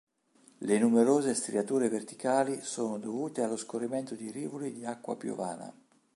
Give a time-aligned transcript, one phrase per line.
[0.61, 5.71] Le numerose striature verticali sono dovute allo scorrimento di rivoli di acqua piovana.